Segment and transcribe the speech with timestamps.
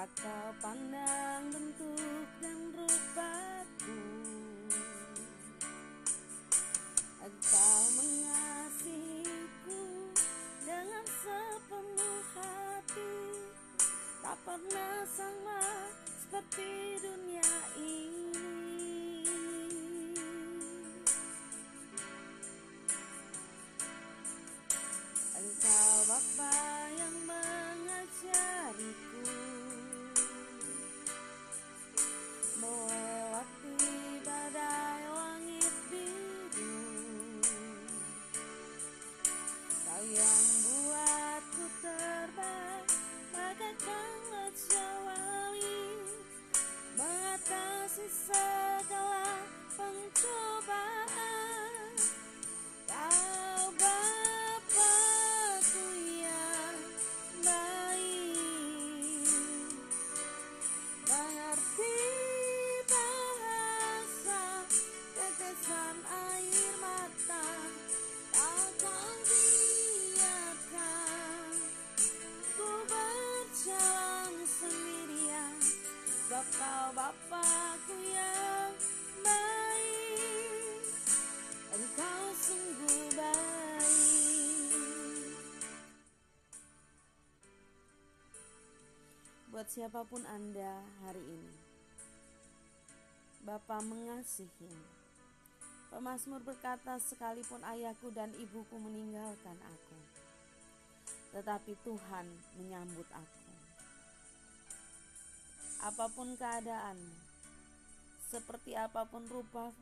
[0.00, 4.00] Tak kau pandang bentuk dan rupaku.
[7.20, 9.84] Kau mengasihiku
[10.64, 13.44] dengan sepenuh hati.
[14.24, 15.60] Tak pernah sama
[16.08, 19.28] seperti dunia ini.
[25.36, 26.79] Engkau Bapak
[89.66, 91.56] siapa pun Anda hari ini.
[93.42, 94.70] Bapa mengasihi.
[95.90, 99.98] Pemasmur berkata, sekalipun ayahku dan ibuku meninggalkan aku,
[101.34, 102.30] tetapi Tuhan
[102.62, 103.42] menyambut aku.
[105.82, 107.16] Apa pun keadaanmu,
[108.30, 109.74] seperti apa pun rupa,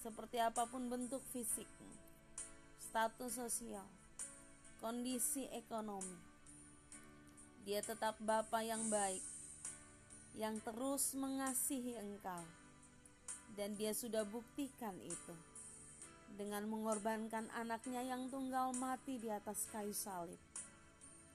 [0.00, 1.92] seperti apa pun bentuk fisikmu,
[2.88, 3.84] status sosial,
[4.80, 6.37] kondisi ekonomi,
[7.68, 9.20] dia tetap Bapa yang baik,
[10.40, 12.40] yang terus mengasihi engkau.
[13.52, 15.36] Dan dia sudah buktikan itu
[16.32, 20.40] dengan mengorbankan anaknya yang tunggal mati di atas kayu salib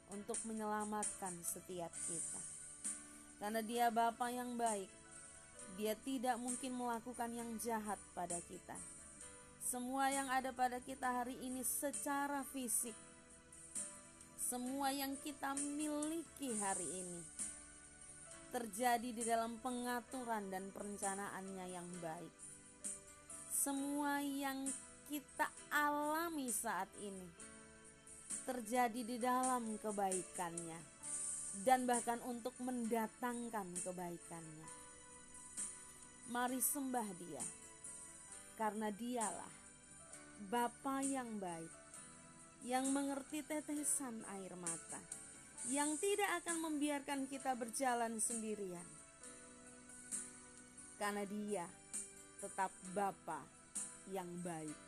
[0.10, 2.42] untuk menyelamatkan setiap kita.
[3.38, 4.90] Karena dia Bapa yang baik,
[5.78, 8.74] dia tidak mungkin melakukan yang jahat pada kita.
[9.62, 12.98] Semua yang ada pada kita hari ini secara fisik
[14.54, 17.26] semua yang kita miliki hari ini
[18.54, 22.30] terjadi di dalam pengaturan dan perencanaannya yang baik.
[23.50, 24.70] Semua yang
[25.10, 27.26] kita alami saat ini
[28.46, 30.78] terjadi di dalam kebaikannya
[31.66, 34.70] dan bahkan untuk mendatangkan kebaikannya.
[36.30, 37.46] Mari sembah dia
[38.62, 39.54] karena dialah
[40.54, 41.83] Bapa yang baik
[42.64, 45.00] yang mengerti tetesan air mata,
[45.68, 48.88] yang tidak akan membiarkan kita berjalan sendirian.
[50.96, 51.68] Karena dia
[52.40, 53.44] tetap Bapa
[54.12, 54.80] yang baik.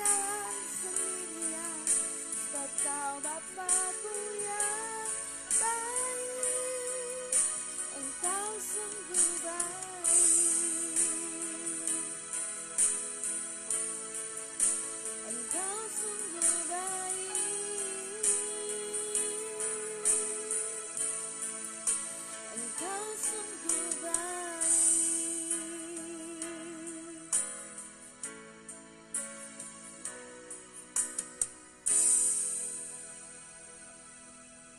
[0.00, 1.80] Berjalan sendirian
[2.80, 5.12] kau Bapakku yang
[5.60, 7.36] baik
[8.00, 9.39] engkau sungguh